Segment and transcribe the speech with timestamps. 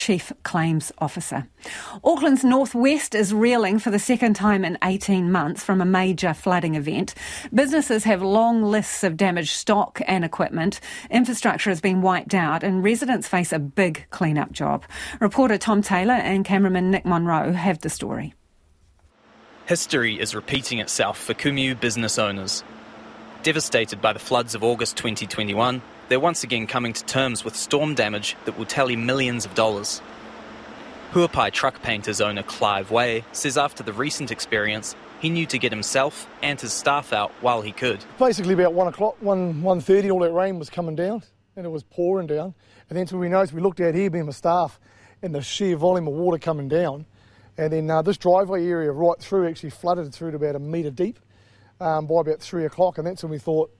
[0.00, 1.46] Chief Claims Officer.
[2.02, 6.74] Auckland's northwest is reeling for the second time in 18 months from a major flooding
[6.74, 7.14] event.
[7.52, 10.80] Businesses have long lists of damaged stock and equipment.
[11.10, 14.84] Infrastructure has been wiped out and residents face a big clean-up job.
[15.20, 18.32] Reporter Tom Taylor and cameraman Nick Monroe have the story.
[19.66, 22.64] History is repeating itself for Kumeu business owners.
[23.42, 27.94] Devastated by the floods of August 2021, they're once again coming to terms with storm
[27.94, 30.02] damage that will tally millions of dollars.
[31.12, 35.70] Huapai truck painters owner Clive Way says after the recent experience, he knew to get
[35.70, 38.04] himself and his staff out while he could.
[38.18, 41.22] Basically, about one o'clock, one one thirty, all that rain was coming down,
[41.56, 42.54] and it was pouring down.
[42.88, 44.80] And then, so we noticed, we looked out here, being my staff,
[45.22, 47.06] and the sheer volume of water coming down.
[47.56, 50.90] And then uh, this driveway area right through actually flooded through to about a metre
[50.90, 51.20] deep
[51.80, 53.70] um, by about three o'clock, and that's when we thought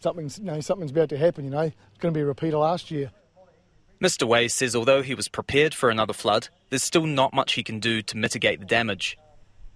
[0.00, 1.60] something's, you know, something's about to happen, you know.
[1.60, 3.10] It's going to be a repeat of last year.
[4.02, 4.26] Mr.
[4.26, 7.78] Way says although he was prepared for another flood, there's still not much he can
[7.78, 9.16] do to mitigate the damage.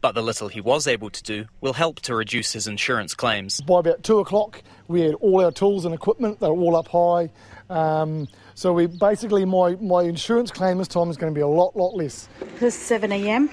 [0.00, 3.60] But the little he was able to do will help to reduce his insurance claims.
[3.60, 6.88] By about two o'clock, we had all our tools and equipment, they were all up
[6.88, 7.30] high.
[7.70, 11.46] Um, so we basically, my, my insurance claim this time is going to be a
[11.46, 12.28] lot, lot less.
[12.58, 13.50] This 7 a.m.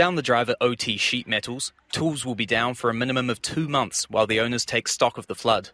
[0.00, 3.68] Down the driver OT Sheet Metals, tools will be down for a minimum of two
[3.68, 5.68] months while the owners take stock of the flood.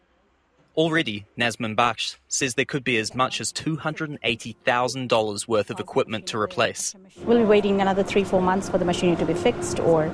[0.76, 6.38] Already, Nazman Baksh says there could be as much as $280,000 worth of equipment to
[6.38, 6.96] replace.
[7.18, 10.12] We'll be waiting another three, four months for the machinery to be fixed or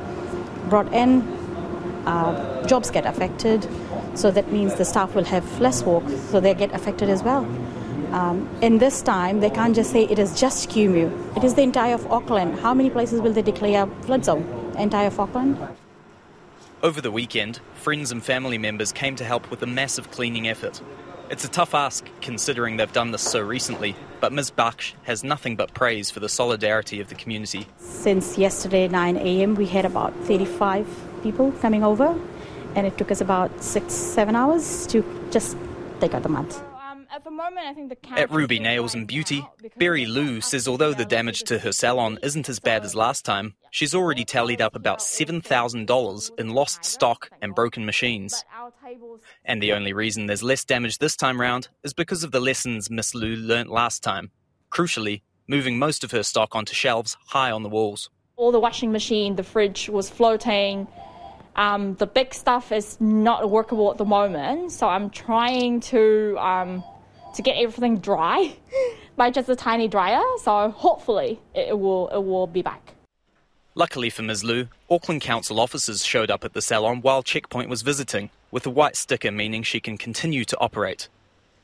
[0.69, 1.22] brought in.
[2.04, 3.66] Uh, jobs get affected,
[4.14, 7.47] so that means the staff will have less work, so they get affected as well.
[8.12, 11.10] Um, in this time, they can't just say it is just Kumeu.
[11.36, 12.60] It is the entire of Auckland.
[12.60, 14.74] How many places will they declare flood zone?
[14.78, 15.56] Entire of Auckland?
[16.82, 20.82] Over the weekend, friends and family members came to help with a massive cleaning effort.
[21.30, 24.50] It's a tough ask considering they've done this so recently, but Ms.
[24.50, 27.66] Baksh has nothing but praise for the solidarity of the community.
[27.78, 30.86] Since yesterday 9 a.m., we had about 35
[31.22, 32.19] people coming over,
[32.74, 35.56] and it took us about six, seven hours to just
[36.00, 36.72] take out the mud.
[37.32, 39.43] Moment, I think the At Ruby Nails and Beauty,
[39.78, 43.54] Berry Lou says although the damage to her salon isn't as bad as last time,
[43.70, 48.44] she's already tallied up about $7,000 in lost stock and broken machines.
[49.47, 52.91] And the only reason there's less damage this time round is because of the lessons
[52.91, 54.31] Miss Lou learnt last time.
[54.70, 58.10] Crucially, moving most of her stock onto shelves high on the walls.
[58.37, 60.87] All the washing machine, the fridge was floating.
[61.56, 66.84] Um, the big stuff is not workable at the moment, so I'm trying to um,
[67.34, 68.54] to get everything dry
[69.16, 70.22] by just a tiny dryer.
[70.43, 72.94] So hopefully it will it will be back.
[73.75, 74.44] Luckily for Ms.
[74.44, 78.70] Lou, Auckland Council officers showed up at the salon while Checkpoint was visiting, with a
[78.70, 81.09] white sticker meaning she can continue to operate.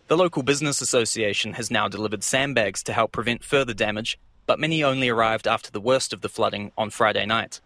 [0.07, 4.83] The local business association has now delivered sandbags to help prevent further damage, but many
[4.83, 7.61] only arrived after the worst of the flooding on Friday night.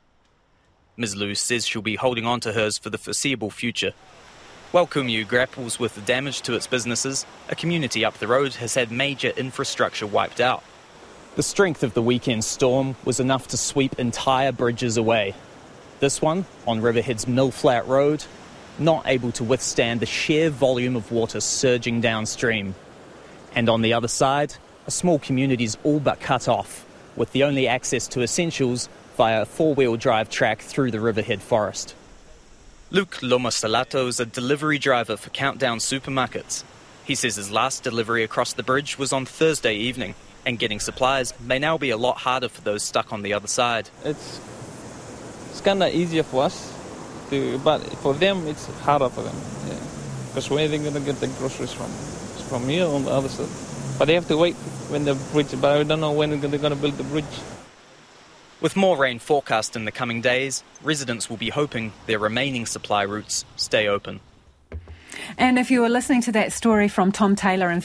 [0.96, 1.14] Ms.
[1.14, 3.92] Lou says she'll be holding on to hers for the foreseeable future.
[4.72, 8.74] While Kumeu grapples with the damage to its businesses, a community up the road has
[8.74, 10.64] had major infrastructure wiped out.
[11.36, 15.34] The strength of the weekend storm was enough to sweep entire bridges away.
[16.00, 18.24] This one, on Riverhead's Mill Flat Road,
[18.78, 22.74] not able to withstand the sheer volume of water surging downstream.
[23.54, 24.54] And on the other side,
[24.86, 29.42] a small community is all but cut off, with the only access to essentials via
[29.42, 31.94] a four wheel drive track through the Riverhead forest.
[32.92, 36.62] Luke Lomosalato is a delivery driver for Countdown Supermarkets.
[37.06, 40.14] He says his last delivery across the bridge was on Thursday evening,
[40.44, 43.48] and getting supplies may now be a lot harder for those stuck on the other
[43.48, 43.88] side.
[44.04, 44.38] It's
[45.48, 46.70] it's kind of easier for us,
[47.30, 49.36] to, but for them it's harder for them.
[50.28, 50.54] Because yeah.
[50.54, 51.86] where are they going to get the groceries from?
[51.86, 53.48] It's from here on the other side.
[53.98, 54.54] But they have to wait
[54.92, 55.58] when the bridge.
[55.58, 57.24] But I don't know when they're going to build the bridge.
[58.62, 63.02] With more rain forecast in the coming days, residents will be hoping their remaining supply
[63.02, 64.20] routes stay open.
[65.36, 67.82] And if you were listening to that story from Tom Taylor and